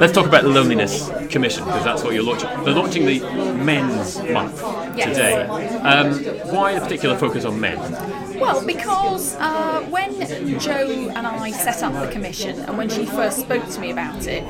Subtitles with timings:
[0.00, 2.48] let's talk about the Loneliness Commission because that's what you're launching.
[2.64, 3.20] They're launching the
[3.54, 4.60] Men's Month
[4.96, 5.08] Yes.
[5.08, 5.44] today.
[5.46, 6.14] Um,
[6.54, 7.78] why a particular focus on men?
[8.38, 10.12] Well, because uh, when
[10.60, 14.26] Jo and I set up the commission, and when she first spoke to me about
[14.26, 14.44] it,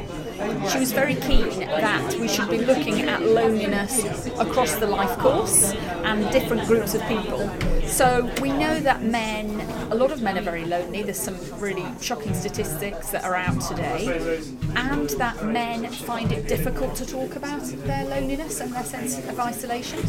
[0.70, 5.72] she was very keen that we should be looking at loneliness across the life course
[5.72, 7.48] and different groups of people.
[7.86, 9.60] So we know that men,
[9.92, 11.02] a lot of men are very lonely.
[11.02, 16.96] There's some really shocking statistics that are out today, and that men find it difficult
[16.96, 20.00] to talk about their loneliness and their sense of isolation.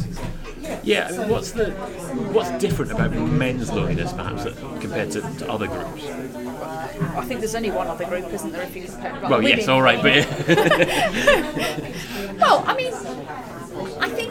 [0.83, 1.71] Yeah, I mean, what's the
[2.33, 4.45] what's different about men's loneliness, perhaps,
[4.79, 6.03] compared to, to other groups?
[7.17, 8.63] I think there's only one other group, isn't there?
[8.63, 9.19] If you compare.
[9.29, 10.25] Well, yes, all right, but
[12.39, 12.93] Well, I mean,
[13.99, 14.24] I think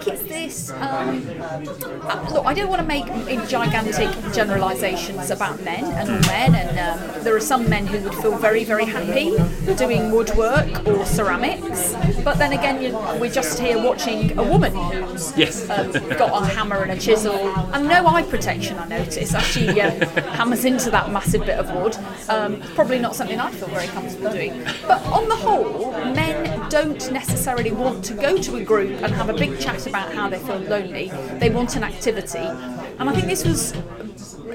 [0.54, 0.70] this.
[0.70, 3.06] Um, uh, look, I don't want to make
[3.48, 8.14] gigantic generalisations about men and all men, and um, there are some men who would
[8.16, 9.36] feel very, very happy
[9.74, 15.36] doing woodwork or ceramics, but then again, you, we're just here watching a woman who's
[15.36, 15.68] Yes.
[15.70, 17.34] um, got a hammer and a chisel
[17.72, 18.78] and no eye protection.
[18.78, 19.90] I notice as she uh,
[20.32, 21.96] hammers into that massive bit of wood.
[22.28, 24.64] Um, probably not something I feel very comfortable doing.
[24.86, 29.28] But on the whole, men don't necessarily want to go to a group and have
[29.28, 31.08] a big chat about how they feel lonely.
[31.38, 32.48] They want an activity,
[32.98, 33.72] and I think this was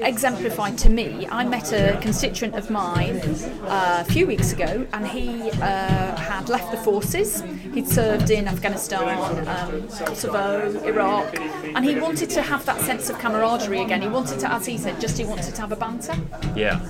[0.02, 1.26] exemplified to me.
[1.30, 3.20] I met a constituent of mine
[3.62, 7.42] uh, a few weeks ago, and he uh, had left the forces.
[7.72, 11.34] He'd served in Afghanistan, um, Kosovo, Iraq,
[11.74, 14.02] and he wanted to have that sense of camaraderie again.
[14.02, 16.16] He wanted to, as he said, just he wanted to have a banter
[16.54, 16.86] yeah,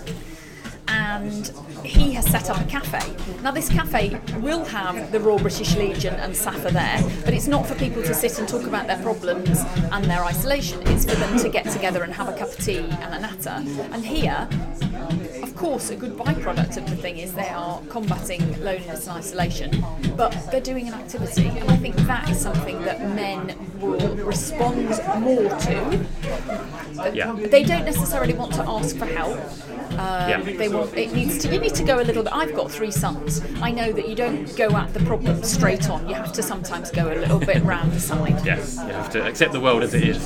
[1.11, 1.53] and
[1.85, 3.05] he has set up a cafe.
[3.43, 7.67] Now, this cafe will have the Royal British Legion and SSAFA there, but it's not
[7.67, 10.81] for people to sit and talk about their problems and their isolation.
[10.87, 13.57] It's for them to get together and have a cup of tea and a natter.
[13.93, 14.49] And here,
[15.43, 19.85] of course, a good byproduct of the thing is they are combating loneliness and isolation,
[20.17, 24.89] but they're doing an activity, and I think that is something that men will respond
[25.21, 26.07] more to.
[27.15, 29.39] yeah, They don't necessarily want to ask for help.
[29.93, 30.41] Um, Yeah.
[30.43, 31.53] They want it needs to.
[31.53, 32.33] You need to go a little bit.
[32.33, 33.43] I've got three sons.
[33.61, 36.09] I know that you don't go at the problem straight on.
[36.09, 38.41] You have to sometimes go a little bit round the side.
[38.45, 38.77] yes.
[38.77, 40.19] You have to accept the world as it is,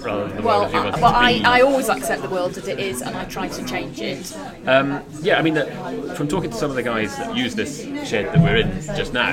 [0.00, 1.42] rather Well, I, well I.
[1.44, 4.36] I always accept the world as it is, and I try to change it.
[4.66, 5.56] Um, yeah, I mean,
[6.14, 9.12] from talking to some of the guys that use this shed that we're in just
[9.12, 9.30] now,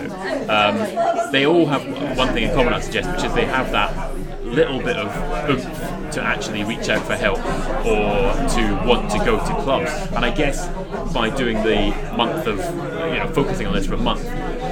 [0.49, 1.85] um, they all have
[2.17, 6.11] one thing in common, I suggest, which is they have that little bit of oomph
[6.11, 7.37] to actually reach out for help
[7.85, 9.91] or to want to go to clubs.
[10.13, 10.67] And I guess
[11.13, 14.25] by doing the month of, you know, focusing on this for a month,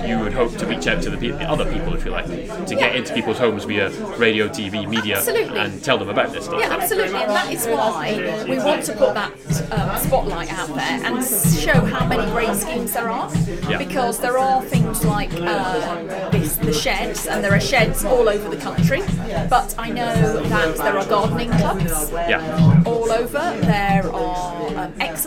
[0.08, 2.26] you would hope to reach out to the, pe- the other people, if you like,
[2.26, 5.58] to get into people's homes via radio, TV, media, Absolutely.
[5.60, 6.60] and tell them about this stuff.
[6.60, 9.32] Yeah, absolutely, and that is why we want to put that
[9.72, 13.32] um, spotlight out there and show how many great schemes there are.
[13.70, 13.78] Yeah.
[13.78, 18.50] Because there are things like uh, this, the sheds, and there are sheds all over
[18.50, 19.02] the country.
[19.50, 22.84] But I know that there are gardening clubs Yeah.
[22.86, 23.40] all over.
[23.62, 24.45] There are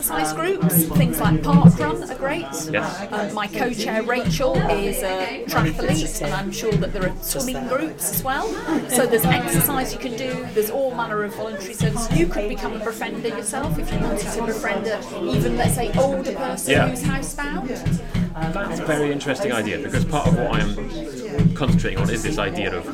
[0.09, 0.85] exercise groups.
[0.97, 2.41] Things like Park Run are great.
[2.71, 3.11] Yes.
[3.11, 8.11] Um, my co-chair Rachel is a triathlete, and I'm sure that there are swimming groups
[8.13, 8.47] as well.
[8.89, 10.47] So there's exercise you can do.
[10.53, 12.11] There's all manner of voluntary service.
[12.11, 15.91] You could become a befriender yourself if you wanted to befriend a, even let's say
[15.97, 16.87] older person Yeah.
[16.89, 18.01] who's housebound.
[18.39, 22.73] That's a very interesting idea because part of what I'm concentrating on is this idea
[22.73, 22.85] of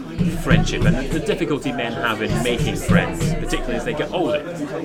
[0.43, 4.41] friendship and the difficulty men have in making friends, particularly as they get older.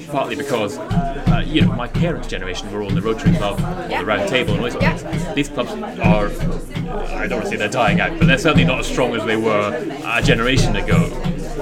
[0.09, 3.59] Partly because, uh, you know, my parents' generation were all in the Rotary Club
[3.91, 5.35] or the Round Table and all these things.
[5.35, 8.81] These clubs are, I don't want to say they're dying out, but they're certainly not
[8.81, 11.11] as strong as they were a generation ago.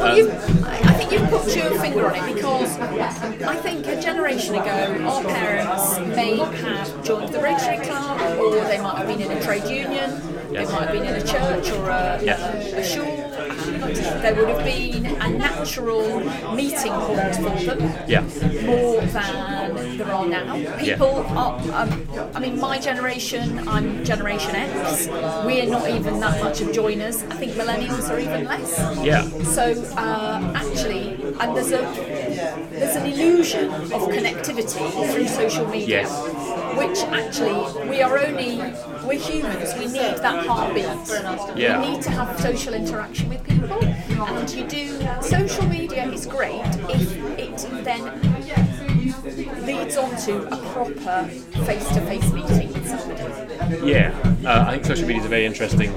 [0.01, 0.21] I
[0.89, 5.25] I think you've put your finger on it because I think a generation ago, our
[5.25, 5.58] parents
[6.37, 10.11] may have joined the Rotary Club or they might have been in a trade union,
[10.51, 10.67] Yes.
[10.67, 12.73] they might have been in a church or a, Yes.
[12.73, 13.05] a, a shul.
[14.23, 16.21] There would have been a natural
[16.55, 18.23] meeting point for them Yeah.
[18.65, 20.77] more than there are now.
[20.79, 25.09] People are, um, I mean, my generation, I'm Generation X,
[25.45, 27.23] we're not even that much of joiners.
[27.25, 28.79] I think millennials are even less.
[29.05, 29.23] Yeah.
[29.45, 29.63] So
[29.97, 31.83] uh, actually, and there's a
[32.79, 36.11] there's an illusion of connectivity through social media, Yes.
[36.77, 38.59] which actually we are only
[39.07, 39.75] we're humans.
[39.79, 40.85] We need that heartbeat.
[41.57, 41.81] Yeah.
[41.81, 45.01] We need to have social interaction with people, and you do.
[45.23, 48.03] Social media is great if it then
[49.65, 51.25] leads on to a proper
[51.67, 53.91] face-to-face meeting with somebody.
[53.91, 54.13] Yeah,
[54.45, 55.93] uh, I think social media is a very interesting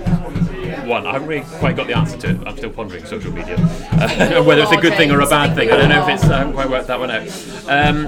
[0.91, 1.07] one.
[1.07, 2.47] I haven't really quite got the answer to it.
[2.47, 3.55] I'm still pondering social media,
[3.91, 5.71] uh, whether it's a good thing or a bad thing.
[5.71, 6.25] I don't know if it's.
[6.25, 7.27] I haven't quite worked that one out.
[7.67, 8.07] Um,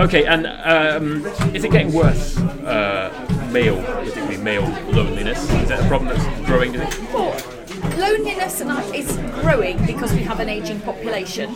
[0.00, 3.10] okay, and um, is it getting worse uh,
[3.52, 5.40] male, particularly male loneliness.
[5.62, 6.72] Is that a problem that's growing?
[6.72, 7.14] Do you think?
[7.14, 7.32] Well,
[7.96, 11.54] loneliness and I- is growing because we have an ageing population.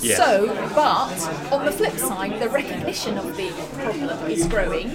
[0.00, 0.16] Yes.
[0.16, 3.50] So, but on the flip side, the recognition of the
[3.82, 4.90] problem is growing,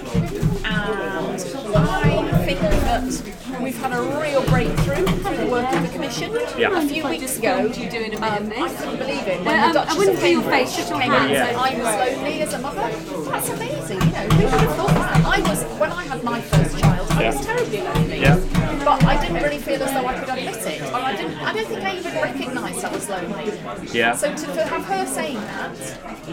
[0.64, 6.32] and I think that we've had a real breakthrough through the work of the commission.
[6.56, 6.82] Yeah.
[6.82, 9.72] A few weeks ago, you doing a bit um, I couldn't believe it when um,
[9.72, 11.56] the I wouldn't of see your face, just your came out and hand.
[11.56, 13.30] I was lonely as a mother.
[13.30, 14.00] That's amazing.
[14.00, 15.24] You know, who would have thought that?
[15.26, 17.10] I was when I had my first child.
[17.12, 18.20] I was terribly lonely.
[18.20, 18.53] Yeah.
[18.84, 20.82] But I didn't really feel as though I could admit it.
[20.82, 21.38] And I didn't.
[21.38, 23.52] I don't think I even recognised I was lonely.
[23.92, 24.14] Yeah.
[24.14, 25.74] So to, to have her saying that,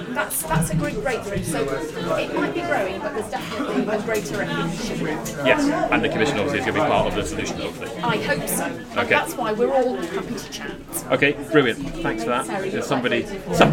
[0.10, 1.44] that's that's a great breakthrough.
[1.44, 5.00] So it might be growing, but there's definitely a greater recognition.
[5.46, 7.92] Yes, and the commission obviously is going to be part of the solution, hopefully.
[8.04, 8.66] I hope so.
[8.66, 9.10] And Okay.
[9.10, 10.72] that's why we're all happy to chat.
[11.12, 11.80] Okay, brilliant.
[12.02, 12.46] Thanks for that.
[12.46, 12.70] Sorry.
[12.70, 13.70] There's somebody, some